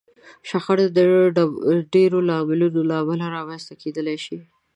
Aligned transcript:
شخړه 0.49 0.85
د 0.97 0.99
ډېرو 1.93 2.19
لاملونو 2.29 2.79
له 2.89 2.95
امله 3.01 3.25
رامنځته 3.37 3.73
کېدای 3.81 4.17
شي. 4.25 4.37